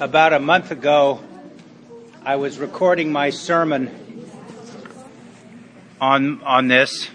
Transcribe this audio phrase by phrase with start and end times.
[0.00, 1.20] about a month ago,
[2.24, 3.90] I was recording my sermon
[6.00, 7.08] on on this,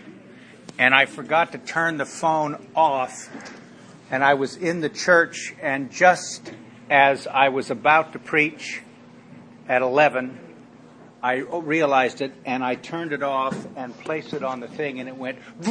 [0.77, 3.29] and I forgot to turn the phone off.
[4.11, 6.51] And I was in the church, and just
[6.89, 8.81] as I was about to preach
[9.67, 10.37] at 11,
[11.21, 15.07] I realized it, and I turned it off and placed it on the thing, and
[15.07, 15.39] it went.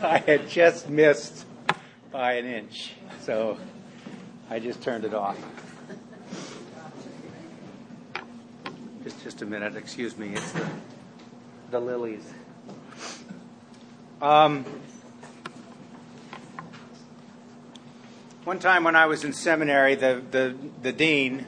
[0.00, 1.47] I had just missed
[2.10, 2.92] by an inch.
[3.22, 3.58] So
[4.48, 5.38] I just turned it off.
[9.04, 10.34] Just, just a minute, excuse me.
[10.34, 10.68] It's the,
[11.70, 12.32] the lilies.
[14.20, 14.64] Um,
[18.44, 21.46] one time when I was in seminary, the, the, the dean,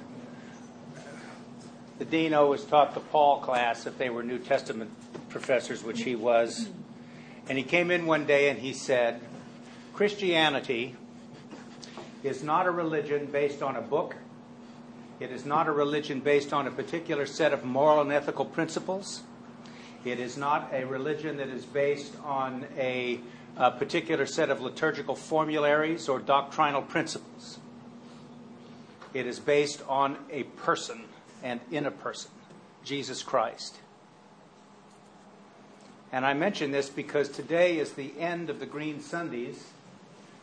[1.99, 4.91] the dean always taught the Paul class if they were New Testament
[5.29, 6.69] professors, which he was.
[7.49, 9.21] And he came in one day and he said,
[10.01, 10.97] Christianity
[12.23, 14.17] is not a religion based on a book.
[15.21, 19.21] It is not a religion based on a particular set of moral and ethical principles.
[20.07, 23.21] It is not a religion that is based on a,
[23.59, 27.59] a particular set of liturgical formularies or doctrinal principles.
[29.13, 31.03] It is based on a person
[31.43, 32.31] and in a person,
[32.85, 33.77] Jesus Christ.
[36.11, 39.63] And I mention this because today is the end of the Green Sundays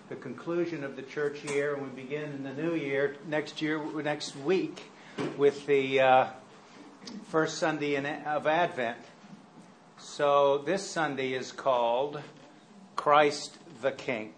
[0.10, 3.82] the conclusion of the church year, and we begin in the new year next year,
[4.02, 4.82] next week,
[5.38, 6.28] with the uh,
[7.30, 8.98] first Sunday in, of Advent.
[9.98, 12.22] So this Sunday is called
[12.96, 14.34] Christ the King.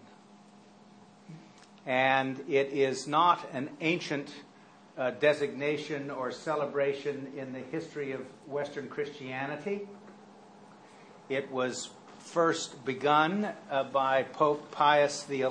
[1.86, 4.34] And it is not an ancient
[4.98, 9.82] uh, designation or celebration in the history of Western Christianity.
[11.28, 11.90] It was
[12.20, 15.48] first begun uh, by Pope Pius XI in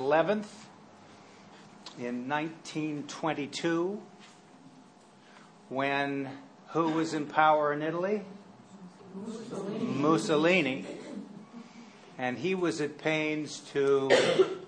[2.28, 4.00] 1922
[5.68, 6.30] when
[6.68, 8.22] who was in power in Italy?
[9.14, 9.84] Mussolini.
[9.84, 10.86] Mussolini.
[12.16, 14.08] And he was at pains to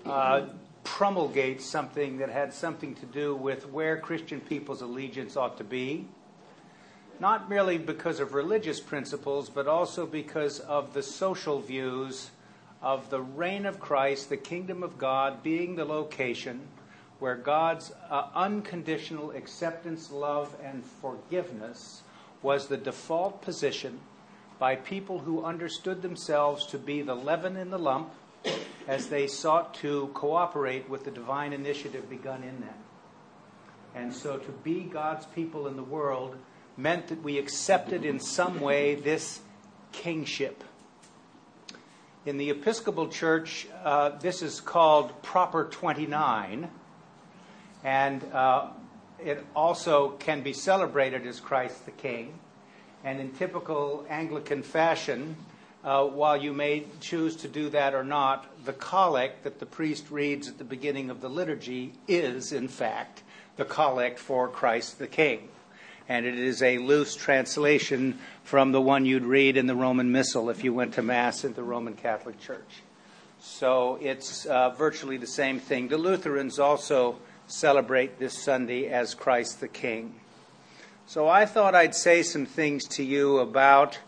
[0.05, 0.47] uh,
[0.83, 6.07] promulgate something that had something to do with where Christian people's allegiance ought to be
[7.19, 12.31] not merely because of religious principles, but also because of the social views
[12.81, 16.67] of the reign of Christ, the kingdom of God being the location
[17.19, 22.01] where God's uh, unconditional acceptance, love, and forgiveness
[22.41, 24.01] was the default position
[24.59, 28.11] by people who understood themselves to be the leaven in the lump
[28.87, 32.75] as they sought to cooperate with the divine initiative begun in them.
[33.95, 36.35] And so to be God's people in the world
[36.77, 39.39] meant that we accepted in some way this
[39.91, 40.63] kingship.
[42.25, 46.69] In the Episcopal Church, uh, this is called Proper 29,
[47.83, 48.69] and uh,
[49.19, 52.39] it also can be celebrated as Christ the King.
[53.03, 55.35] And in typical Anglican fashion,
[55.83, 60.09] uh, while you may choose to do that or not, the collect that the priest
[60.09, 63.21] reads at the beginning of the liturgy is, in fact,
[63.57, 65.49] the collect for Christ the King
[66.07, 70.49] and it is a loose translation from the one you'd read in the Roman Missal
[70.49, 72.81] if you went to Mass in the Roman Catholic Church.
[73.39, 75.87] So it's uh, virtually the same thing.
[75.87, 80.15] The Lutherans also celebrate this Sunday as Christ the King.
[81.05, 83.99] So I thought I'd say some things to you about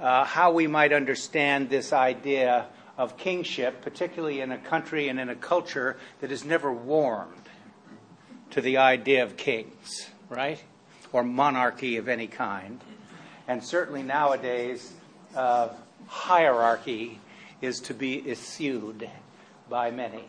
[0.00, 2.66] uh, how we might understand this idea
[2.96, 7.48] of kingship, particularly in a country and in a culture that has never warmed
[8.50, 10.62] to the idea of kings, right?
[11.12, 12.80] Or monarchy of any kind.
[13.46, 14.92] And certainly nowadays,
[15.34, 15.70] uh,
[16.06, 17.20] hierarchy
[17.60, 19.08] is to be eschewed
[19.68, 20.24] by many.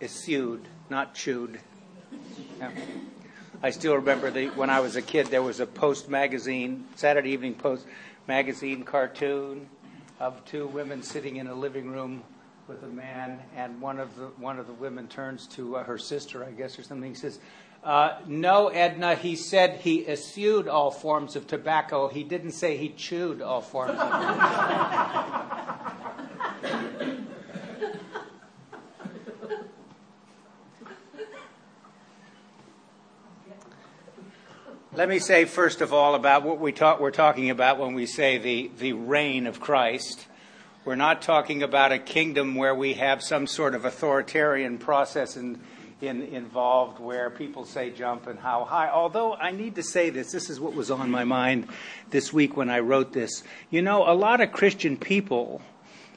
[0.00, 1.60] Eschewed, not chewed.
[2.58, 2.70] Yeah.
[3.62, 7.30] I still remember the, when I was a kid, there was a Post magazine, Saturday
[7.30, 7.86] Evening Post
[8.26, 9.68] magazine cartoon
[10.20, 12.22] of two women sitting in a living room
[12.68, 15.98] with a man, and one of the one of the women turns to uh, her
[15.98, 17.10] sister, I guess, or something.
[17.10, 17.38] He says,
[17.84, 22.08] uh, no, Edna, he said he eschewed all forms of tobacco.
[22.08, 25.54] He didn't say he chewed all forms of tobacco.
[34.96, 38.06] Let me say, first of all, about what we talk, we're talking about when we
[38.06, 40.26] say the, the reign of Christ.
[40.84, 45.60] We're not talking about a kingdom where we have some sort of authoritarian process and
[46.00, 48.90] in, involved where people say jump and how high.
[48.90, 51.68] Although I need to say this, this is what was on my mind
[52.10, 53.42] this week when I wrote this.
[53.70, 55.62] You know, a lot of Christian people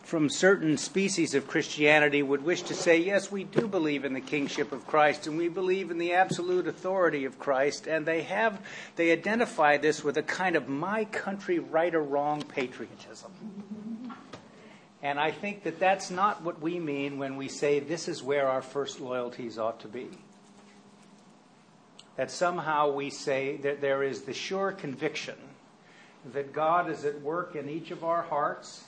[0.08, 4.22] from certain species of Christianity would wish to say, yes, we do believe in the
[4.22, 8.62] kingship of Christ and we believe in the absolute authority of Christ, and they have
[8.96, 13.32] they identify this with a kind of my country right or wrong patriotism.
[15.08, 18.50] And I think that that's not what we mean when we say this is where
[18.50, 20.10] our first loyalties ought to be.
[22.18, 25.38] That somehow we say that there is the sure conviction
[26.34, 28.84] that God is at work in each of our hearts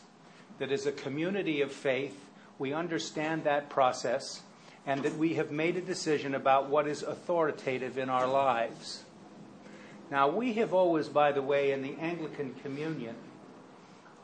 [0.58, 2.26] that as a community of faith,
[2.58, 4.42] we understand that process
[4.86, 9.06] and that we have made a decision about what is authoritative in our lives.
[10.12, 13.16] Now, we have always, by the way, in the Anglican Communion,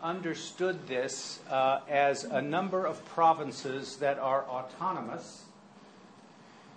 [0.02, 5.44] understood this uh, as a number of provinces that are autonomous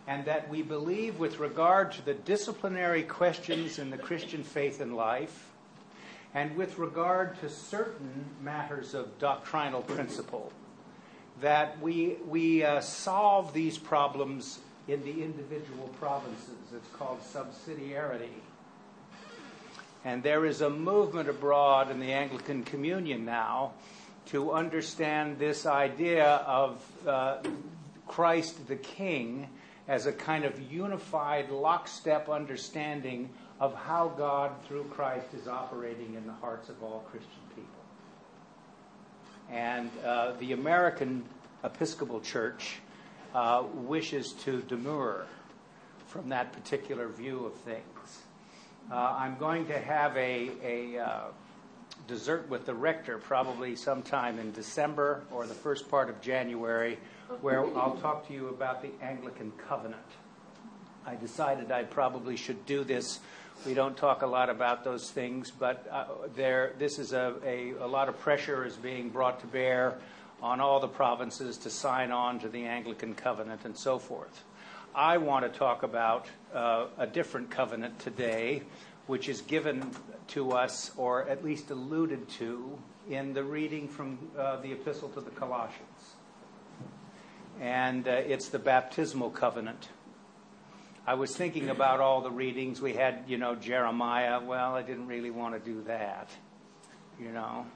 [0.07, 4.97] and that we believe, with regard to the disciplinary questions in the Christian faith and
[4.97, 5.51] life,
[6.35, 10.51] and with regard to certain matters of doctrinal principle,
[11.43, 16.57] that we, we uh, solve these problems in the individual provinces.
[16.75, 18.41] It's called subsidiarity.
[20.05, 23.73] And there is a movement abroad in the Anglican Communion now
[24.27, 27.39] to understand this idea of uh,
[28.07, 29.49] Christ the King
[29.89, 36.27] as a kind of unified, lockstep understanding of how God, through Christ, is operating in
[36.27, 37.69] the hearts of all Christian people.
[39.51, 41.25] And uh, the American
[41.65, 42.81] Episcopal Church
[43.35, 45.27] uh, wishes to demur
[46.07, 48.23] from that particular view of things.
[48.91, 51.21] Uh, I'm going to have a, a uh,
[52.07, 56.99] dessert with the rector probably sometime in December or the first part of January,
[57.41, 60.01] where I'll talk to you about the Anglican covenant.
[61.07, 63.21] I decided I probably should do this
[63.67, 67.73] we don't talk a lot about those things, but uh, there, this is a, a,
[67.81, 69.99] a lot of pressure is being brought to bear
[70.41, 74.45] on all the provinces to sign on to the Anglican covenant and so forth.
[74.95, 78.63] I want to talk about uh, a different covenant today,
[79.07, 79.91] which is given
[80.29, 85.21] to us, or at least alluded to, in the reading from uh, the Epistle to
[85.21, 86.15] the Colossians.
[87.61, 89.89] And uh, it's the baptismal covenant.
[91.07, 92.83] I was thinking about all the readings.
[92.83, 94.41] We had, you know, Jeremiah.
[94.41, 96.31] Well, I didn't really want to do that,
[97.19, 97.67] you know.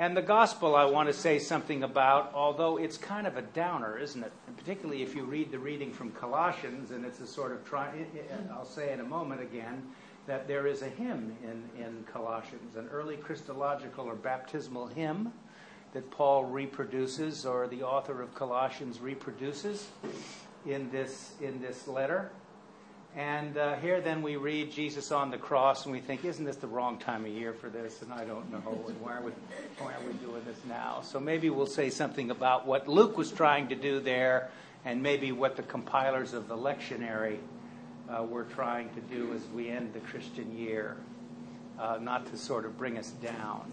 [0.00, 3.98] And the gospel, I want to say something about, although it's kind of a downer,
[3.98, 4.32] isn't it?
[4.46, 8.06] And particularly if you read the reading from Colossians, and it's a sort of try.
[8.52, 9.82] I'll say in a moment again
[10.28, 15.32] that there is a hymn in, in Colossians, an early Christological or baptismal hymn
[15.94, 19.88] that Paul reproduces, or the author of Colossians reproduces
[20.64, 22.30] in this in this letter.
[23.18, 26.54] And uh, here then we read Jesus on the cross and we think, isn't this
[26.54, 28.00] the wrong time of year for this?
[28.00, 28.84] And I don't know.
[28.86, 29.32] And why are we,
[29.80, 31.00] why are we doing this now?
[31.02, 34.50] So maybe we'll say something about what Luke was trying to do there
[34.84, 37.38] and maybe what the compilers of the lectionary
[38.08, 40.96] uh, were trying to do as we end the Christian year,
[41.76, 43.72] uh, not to sort of bring us down.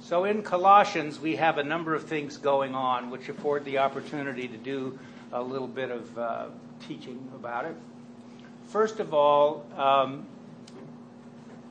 [0.00, 4.48] So in Colossians, we have a number of things going on which afford the opportunity
[4.48, 4.98] to do
[5.32, 6.46] a little bit of uh,
[6.86, 7.74] teaching about it.
[8.68, 10.26] First of all, um,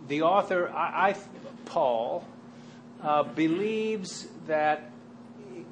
[0.08, 1.16] the author, I, I
[1.66, 2.26] Paul,
[3.02, 4.90] uh, believes that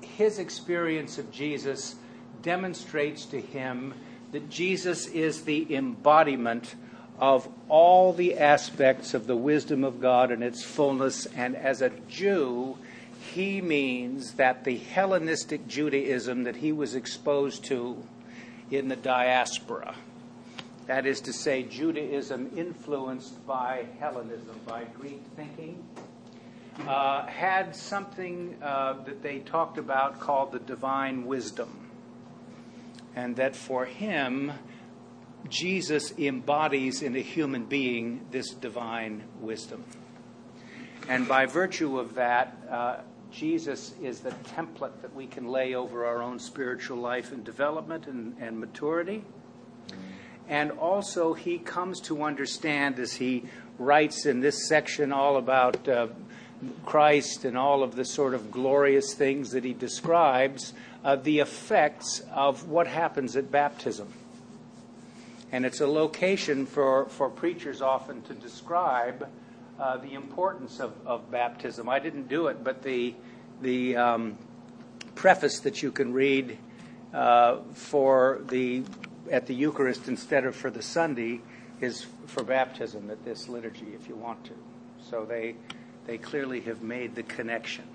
[0.01, 1.95] his experience of Jesus
[2.41, 3.93] demonstrates to him
[4.31, 6.75] that Jesus is the embodiment
[7.19, 11.89] of all the aspects of the wisdom of God in its fullness, and as a
[12.07, 12.77] Jew,
[13.29, 18.03] he means that the Hellenistic Judaism that he was exposed to
[18.71, 19.95] in the diaspora,
[20.87, 25.83] that is to say, Judaism influenced by Hellenism, by Greek thinking,
[26.87, 31.89] uh, had something uh, that they talked about called the divine wisdom.
[33.15, 34.53] And that for him,
[35.49, 39.83] Jesus embodies in a human being this divine wisdom.
[41.07, 42.97] And by virtue of that, uh,
[43.31, 48.07] Jesus is the template that we can lay over our own spiritual life and development
[48.07, 49.23] and, and maturity.
[50.47, 53.45] And also, he comes to understand as he
[53.77, 56.07] writes in this section all about uh,
[56.85, 62.21] Christ and all of the sort of glorious things that he describes, uh, the effects
[62.31, 64.11] of what happens at baptism.
[65.51, 69.27] And it's a location for, for preachers often to describe
[69.79, 71.87] uh, the importance of, of baptism.
[71.87, 73.15] I didn't do it, but the,
[73.61, 74.37] the um,
[75.15, 76.57] preface that you can read
[77.13, 78.83] uh, for the,
[79.31, 81.41] at the Eucharist instead of for the Sunday
[81.81, 84.53] is for baptism at this liturgy if you want to.
[85.09, 85.55] So they,
[86.05, 87.85] they clearly have made the connection.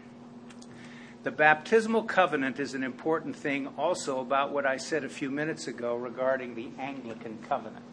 [1.23, 5.67] The baptismal covenant is an important thing also about what I said a few minutes
[5.67, 7.85] ago regarding the Anglican covenant.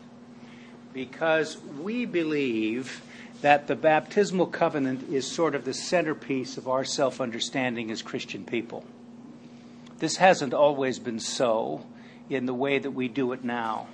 [0.94, 3.02] Because we believe
[3.42, 8.44] that the baptismal covenant is sort of the centerpiece of our self understanding as Christian
[8.44, 8.84] people.
[10.00, 11.86] This hasn't always been so
[12.30, 13.88] in the way that we do it now.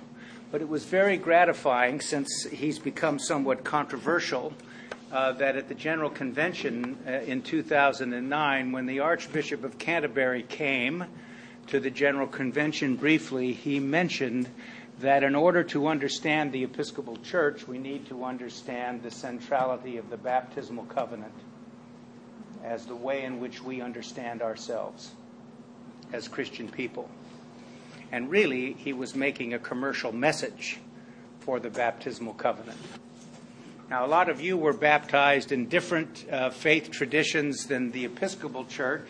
[0.50, 4.54] But it was very gratifying since he's become somewhat controversial
[5.12, 11.04] uh, that at the General Convention uh, in 2009, when the Archbishop of Canterbury came
[11.66, 14.48] to the General Convention briefly, he mentioned
[15.00, 20.10] that in order to understand the Episcopal Church, we need to understand the centrality of
[20.10, 21.34] the baptismal covenant
[22.64, 25.12] as the way in which we understand ourselves
[26.12, 27.08] as Christian people.
[28.10, 30.78] And really, he was making a commercial message
[31.40, 32.78] for the baptismal covenant.
[33.90, 38.64] Now, a lot of you were baptized in different uh, faith traditions than the Episcopal
[38.64, 39.08] Church,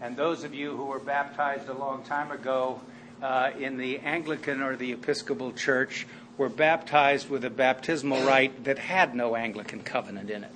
[0.00, 2.80] and those of you who were baptized a long time ago
[3.22, 6.06] uh, in the Anglican or the Episcopal Church
[6.36, 10.52] were baptized with a baptismal rite that had no Anglican covenant in it.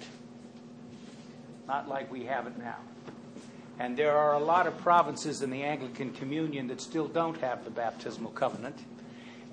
[1.67, 2.77] Not like we have it now.
[3.79, 7.65] And there are a lot of provinces in the Anglican Communion that still don't have
[7.65, 8.79] the baptismal covenant.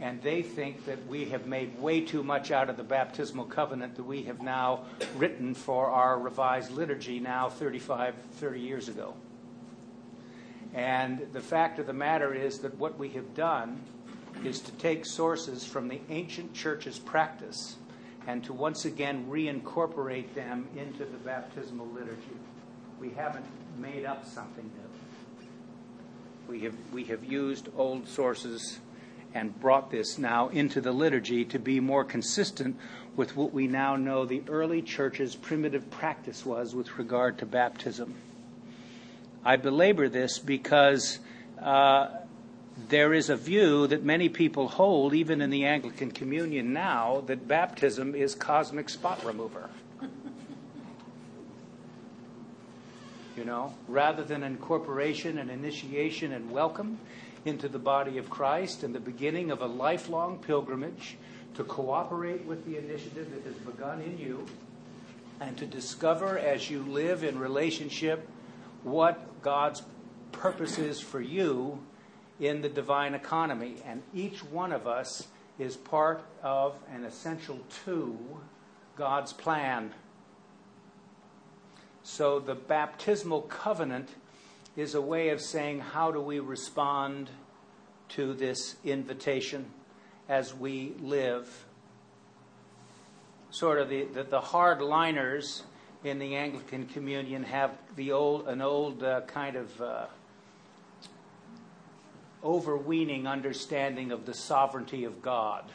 [0.01, 3.95] And they think that we have made way too much out of the baptismal covenant
[3.95, 4.81] that we have now
[5.17, 9.13] written for our revised liturgy now 35, 30 years ago.
[10.73, 13.81] And the fact of the matter is that what we have done
[14.43, 17.77] is to take sources from the ancient church's practice
[18.27, 22.37] and to once again reincorporate them into the baptismal liturgy.
[22.99, 23.45] We haven't
[23.77, 24.89] made up something new.
[26.47, 28.79] We have, we have used old sources
[29.33, 32.77] and brought this now into the liturgy to be more consistent
[33.15, 38.15] with what we now know the early church's primitive practice was with regard to baptism.
[39.43, 41.19] I belabor this because
[41.61, 42.09] uh,
[42.87, 47.47] there is a view that many people hold, even in the Anglican Communion now, that
[47.47, 49.69] baptism is cosmic spot remover.
[53.37, 56.99] you know, rather than incorporation and initiation and welcome
[57.45, 61.15] into the body of Christ and the beginning of a lifelong pilgrimage
[61.55, 64.45] to cooperate with the initiative that has begun in you
[65.39, 68.27] and to discover as you live in relationship
[68.83, 69.83] what God's
[70.31, 71.79] purpose is for you
[72.39, 73.75] in the divine economy.
[73.85, 78.17] And each one of us is part of and essential to
[78.95, 79.91] God's plan.
[82.03, 84.09] So the baptismal covenant
[84.75, 87.29] is a way of saying, how do we respond
[88.09, 89.65] to this invitation
[90.29, 91.65] as we live?
[93.51, 95.63] Sort of the, the, the hardliners
[96.03, 100.05] in the Anglican Communion have the old, an old uh, kind of uh,
[102.43, 105.65] overweening understanding of the sovereignty of God.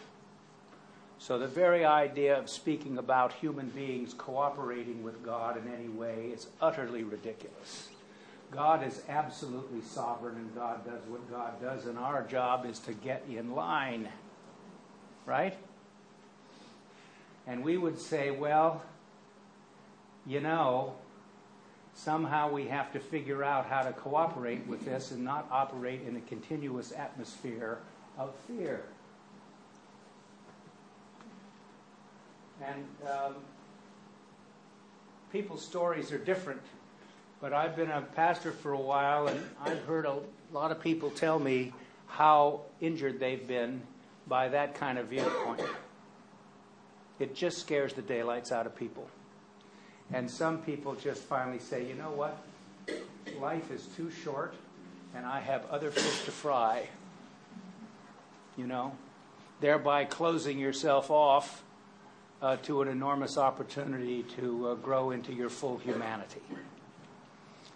[1.19, 6.31] So the very idea of speaking about human beings cooperating with God in any way
[6.35, 7.89] is utterly ridiculous.
[8.51, 12.93] God is absolutely sovereign and God does what God does, and our job is to
[12.93, 14.09] get in line.
[15.27, 15.57] Right?
[17.47, 18.83] And we would say, well,
[20.27, 20.95] you know,
[21.95, 26.17] somehow we have to figure out how to cooperate with this and not operate in
[26.17, 27.79] a continuous atmosphere
[28.19, 28.85] of fear.
[32.63, 33.35] And um,
[35.33, 36.63] people's stories are different,
[37.41, 40.19] but I've been a pastor for a while, and I've heard a
[40.53, 41.73] lot of people tell me
[42.07, 43.83] how injured they've been
[44.27, 45.63] by that kind of viewpoint.
[47.19, 49.09] It just scares the daylights out of people.
[50.13, 52.39] And some people just finally say, you know what?
[53.41, 54.55] Life is too short,
[55.15, 56.89] and I have other fish to fry.
[58.57, 58.93] You know?
[59.61, 61.63] Thereby closing yourself off
[62.43, 66.43] uh, to an enormous opportunity to uh, grow into your full humanity.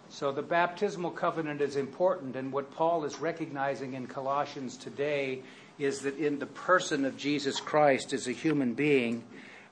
[0.09, 5.41] So the baptismal covenant is important, and what Paul is recognizing in Colossians today
[5.77, 9.23] is that in the person of Jesus Christ as a human being,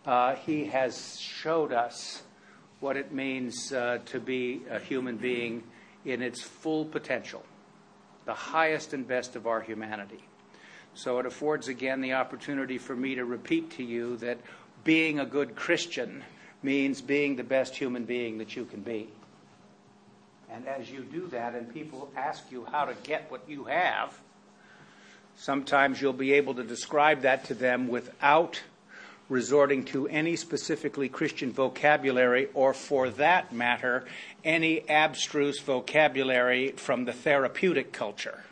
[0.06, 2.24] uh, he has showed us
[2.80, 5.64] what it means uh, to be a human being
[6.06, 7.44] in its full potential,
[8.26, 10.24] the highest and best of our humanity.
[10.94, 14.40] So it affords again the opportunity for me to repeat to you that
[14.84, 16.24] being a good Christian
[16.64, 19.10] means being the best human being that you can be.
[20.50, 24.18] And as you do that, and people ask you how to get what you have,
[25.36, 28.62] sometimes you'll be able to describe that to them without
[29.30, 34.06] resorting to any specifically Christian vocabulary, or for that matter,
[34.44, 38.44] any abstruse vocabulary from the therapeutic culture,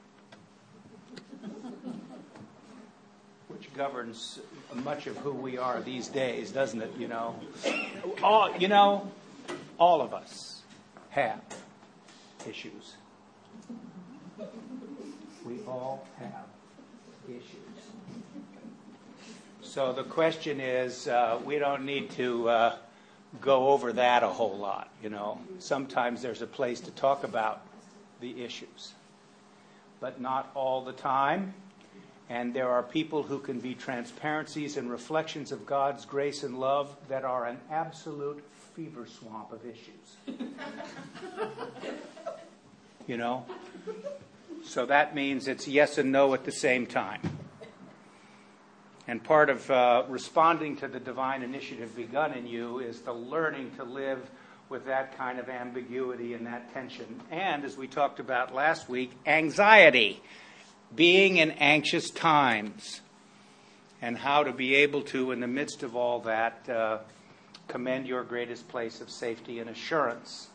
[3.47, 4.39] which governs
[4.83, 6.91] much of who we are these days, doesn't it?
[6.97, 7.39] You know,
[8.21, 9.09] all you know,
[9.79, 10.63] all of us
[11.11, 11.41] have
[12.47, 12.95] issues.
[15.45, 16.45] We all have
[17.29, 17.74] issues.
[19.75, 22.75] So the question is, uh, we don't need to uh,
[23.41, 24.89] go over that a whole lot.
[25.03, 27.59] You know, sometimes there's a place to talk about
[28.21, 28.93] the issues,
[29.99, 31.55] but not all the time.
[32.29, 36.95] And there are people who can be transparencies and reflections of God's grace and love
[37.09, 38.41] that are an absolute
[38.77, 40.39] fever swamp of issues.
[43.07, 43.45] you know?
[44.63, 47.19] So that means it's yes and no at the same time.
[49.07, 53.71] And part of uh, responding to the divine initiative begun in you is the learning
[53.77, 54.29] to live
[54.67, 57.21] with that kind of ambiguity and that tension.
[57.29, 60.23] And as we talked about last week, anxiety,
[60.95, 63.01] being in anxious times,
[64.01, 66.99] and how to be able to, in the midst of all that, uh,
[67.67, 70.49] commend your greatest place of safety and assurance.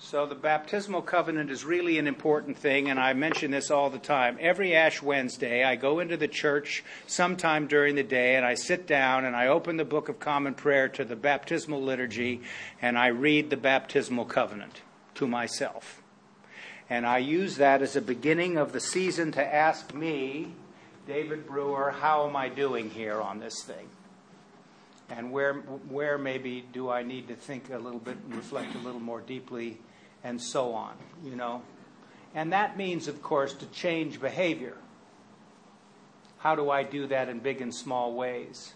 [0.00, 3.98] So the baptismal covenant is really an important thing, and I mention this all the
[3.98, 4.38] time.
[4.40, 8.86] Every Ash Wednesday, I go into the church sometime during the day, and I sit
[8.86, 12.42] down and I open the Book of Common Prayer to the baptismal liturgy,
[12.80, 14.82] and I read the baptismal covenant
[15.16, 16.00] to myself.
[16.88, 20.52] And I use that as a beginning of the season to ask me,
[21.08, 23.88] David Breuer, how am I doing here on this thing?
[25.10, 28.78] And where, where maybe do I need to think a little bit and reflect a
[28.78, 29.80] little more deeply
[30.24, 30.94] and so on,
[31.24, 31.62] you know.
[32.34, 34.76] And that means, of course, to change behavior.
[36.38, 38.74] How do I do that in big and small ways?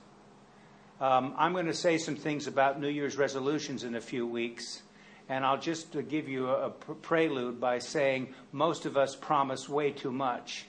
[1.00, 4.82] Um, I'm going to say some things about New Year's resolutions in a few weeks,
[5.28, 9.68] and I'll just uh, give you a, a prelude by saying most of us promise
[9.68, 10.66] way too much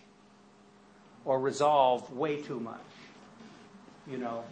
[1.26, 2.80] or resolve way too much.
[4.10, 4.44] You know,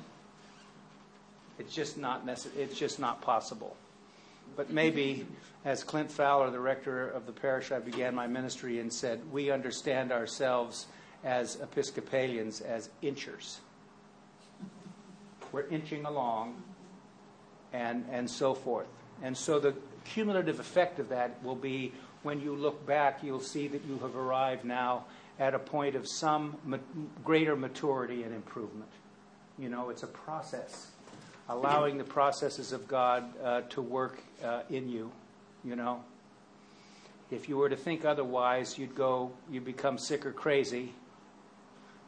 [1.60, 3.76] it's just not necess- It's just not possible.
[4.56, 5.26] But maybe
[5.66, 9.52] as Clint Fowler, the rector of the parish I began my ministry and said, we
[9.52, 10.88] understand ourselves
[11.24, 13.60] as Episcopalians as inchers.
[15.52, 16.64] We're inching along
[17.74, 18.88] and, and so forth.
[19.22, 23.68] And so the cumulative effect of that will be when you look back, you'll see
[23.68, 25.06] that you have arrived now
[25.40, 26.78] at a point of some ma-
[27.24, 28.92] greater maturity and improvement.
[29.58, 30.91] You know, it's a process,
[31.52, 35.12] allowing the processes of God uh, to work uh, in you
[35.64, 36.04] you know.
[37.30, 40.94] If you were to think otherwise, you'd go, you'd become sick or crazy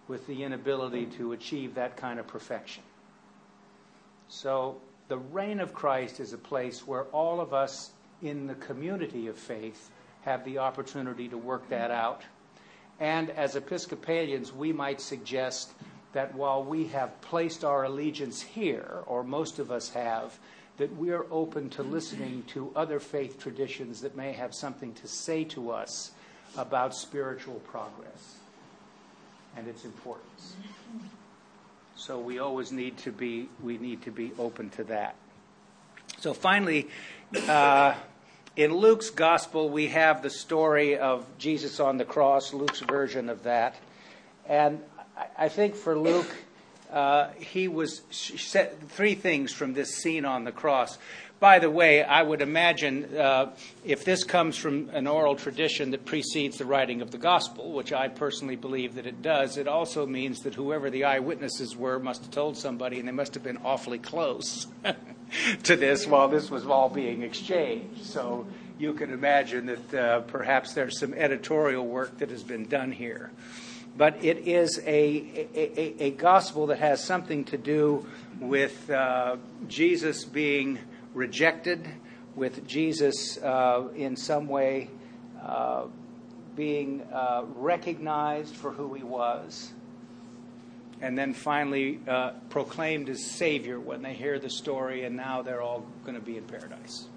[0.08, 2.84] with the inability to achieve that kind of perfection.
[4.28, 4.78] So,
[5.08, 9.38] the reign of Christ is a place where all of us in the community of
[9.38, 9.90] faith
[10.22, 12.22] have the opportunity to work that out.
[13.00, 15.72] And as Episcopalians, we might suggest
[16.14, 20.38] that while we have placed our allegiance here, or most of us have,
[20.78, 25.08] that we are open to listening to other faith traditions that may have something to
[25.08, 26.12] say to us
[26.58, 28.38] about spiritual progress
[29.56, 30.56] and its importance.
[31.96, 35.16] So we always need to be we need to be open to that.
[36.20, 36.90] So finally,
[37.48, 37.96] uh,
[38.56, 43.44] in Luke's gospel, we have the story of Jesus on the cross, Luke's version of
[43.44, 43.76] that,
[44.48, 44.82] and
[45.38, 46.30] I think for Luke
[46.94, 51.00] uh, he was said three things from this scene on the cross.
[51.40, 56.06] By the way, I would imagine uh, if this comes from an oral tradition that
[56.06, 60.06] precedes the writing of the gospel, which I personally believe that it does, it also
[60.06, 63.60] means that whoever the eyewitnesses were must have told somebody, and they must have been
[63.66, 64.68] awfully close
[65.64, 68.06] to this while this was all being exchanged.
[68.06, 68.48] So
[68.80, 73.32] you can imagine that uh, perhaps there's some editorial work that has been done here
[73.96, 78.06] but it is a, a, a, gospel that has something to do
[78.40, 80.80] with uh, Jesus being
[81.14, 81.88] rejected,
[82.36, 84.90] with Jesus uh, in some way
[85.42, 85.86] uh,
[86.56, 89.72] being uh, recognized for who he was,
[91.02, 95.62] and then finally uh, proclaimed as Savior when they hear the story, and now they're
[95.62, 97.08] all going to be in paradise.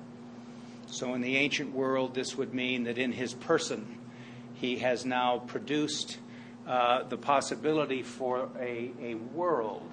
[0.89, 3.99] So, in the ancient world, this would mean that in his person,
[4.55, 6.19] he has now produced
[6.67, 9.89] uh, the possibility for a, a world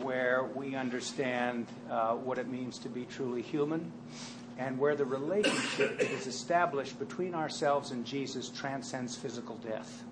[0.00, 3.90] where we understand uh, what it means to be truly human
[4.58, 10.02] and where the relationship that is established between ourselves and Jesus transcends physical death.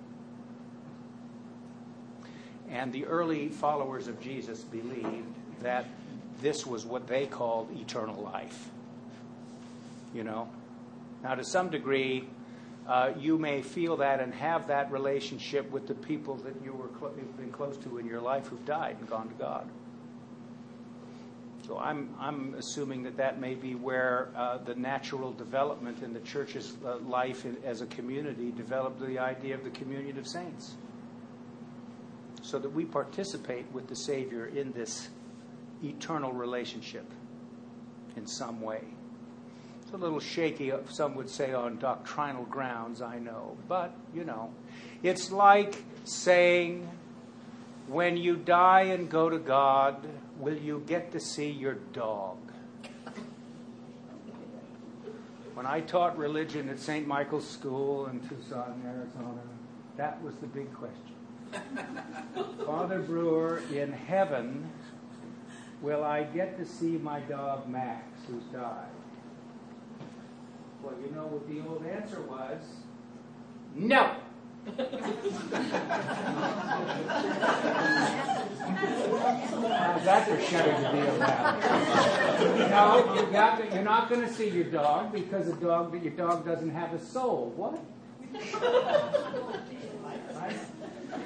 [2.70, 5.87] And the early followers of Jesus believed that
[6.40, 8.70] this was what they called eternal life.
[10.14, 10.49] You know?
[11.22, 12.29] Now, to some degree,
[12.87, 16.88] uh, you may feel that and have that relationship with the people that you were
[16.99, 19.68] cl- you've been close to in your life who've died and gone to God.
[21.66, 26.20] So I'm, I'm assuming that that may be where uh, the natural development in the
[26.20, 30.77] church's uh, life in, as a community developed the idea of the communion of saints.
[32.42, 35.09] So that we participate with the Savior in this
[35.83, 37.11] eternal relationship
[38.14, 38.83] in some way.
[39.87, 43.57] It's a little shaky, uh, some would say, on doctrinal grounds, I know.
[43.68, 44.53] But, you know,
[45.05, 46.90] it's like saying,
[47.87, 50.05] when you die and go to God,
[50.40, 52.37] will you get to see your dog?
[55.55, 57.07] When I taught religion at St.
[57.07, 59.40] Michael's School in Tucson, Arizona,
[59.96, 61.14] that was the big question.
[62.66, 64.68] Father Breuer, in heaven,
[65.81, 68.88] will I get to see my dog Max, who's died?
[70.87, 72.62] Well, you know what the old answer was?
[73.75, 74.14] No.
[79.77, 81.61] How's that for shutting the deal down?
[82.70, 86.12] No, you got to, you're not going to see your dog because a dog your
[86.12, 87.53] dog doesn't have a soul.
[87.57, 87.81] What?
[90.37, 90.57] Right?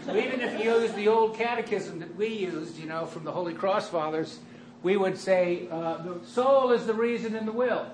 [0.06, 3.32] So even if you use the old catechism that we used, you know, from the
[3.32, 4.38] Holy Cross Fathers,
[4.82, 7.86] we would say uh, the soul is the reason and the will.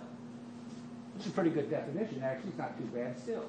[1.17, 2.51] It's a pretty good definition, actually.
[2.51, 3.45] It's not too bad still.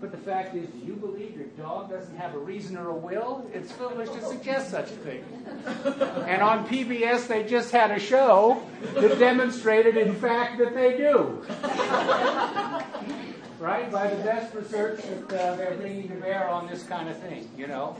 [0.00, 2.94] But the fact is, do you believe your dog doesn't have a reason or a
[2.94, 3.46] will?
[3.52, 5.24] It's foolish to suggest such a thing.
[6.26, 8.62] And on PBS, they just had a show
[8.94, 11.44] that demonstrated, in fact, that they do.
[13.60, 13.92] Right?
[13.92, 17.46] By the best research that uh, they're bringing to bear on this kind of thing,
[17.58, 17.94] you know.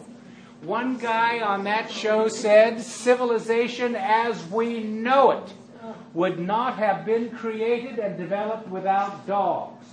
[0.63, 5.53] One guy on that show said, civilization as we know it
[6.15, 9.87] would not have been created and developed without dogs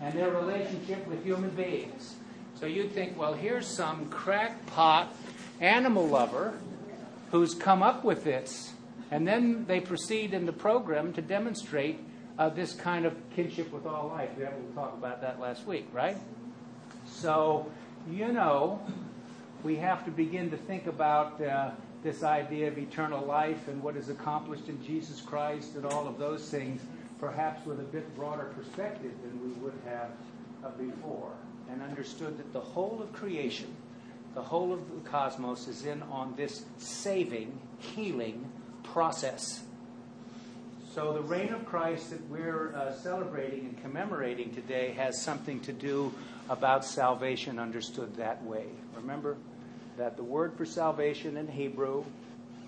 [0.00, 2.16] and their relationship with human beings.
[2.54, 5.14] So you'd think, well, here's some crackpot
[5.60, 6.54] animal lover
[7.30, 8.72] who's come up with this.
[9.10, 11.98] And then they proceed in the program to demonstrate
[12.38, 14.30] uh, this kind of kinship with all life.
[14.36, 16.16] We were able to talk about that last week, right?
[17.06, 17.70] So,
[18.10, 18.80] you know,
[19.62, 21.70] we have to begin to think about uh,
[22.04, 26.18] this idea of eternal life and what is accomplished in Jesus Christ and all of
[26.18, 26.82] those things
[27.18, 30.10] perhaps with a bit broader perspective than we would have
[30.62, 31.32] uh, before,
[31.70, 33.74] and understood that the whole of creation,
[34.34, 39.62] the whole of the cosmos, is in on this saving, healing process.
[40.92, 45.72] So the reign of Christ that we're uh, celebrating and commemorating today has something to
[45.72, 46.12] do
[46.50, 48.66] about salvation understood that way.
[48.94, 49.38] Remember
[49.96, 52.04] that the word for salvation in Hebrew,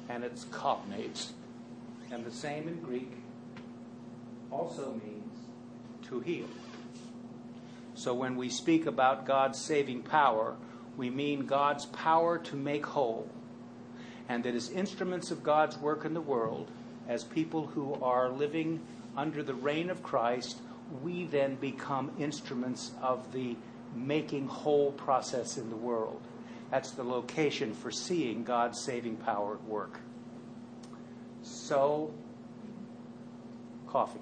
[0.08, 1.30] and it's cognates,
[2.12, 3.12] and the same in Greek,
[4.50, 5.34] also means
[6.08, 6.46] to heal.
[7.94, 10.56] So when we speak about God's saving power,
[10.96, 13.28] we mean God's power to make whole.
[14.28, 16.70] And that as instruments of God's work in the world,
[17.08, 18.80] as people who are living
[19.16, 20.58] under the reign of Christ,
[21.02, 23.56] we then become instruments of the
[23.94, 26.20] making whole process in the world.
[26.70, 30.00] That's the location for seeing God's saving power at work.
[31.42, 32.14] So,
[33.86, 34.20] coffee.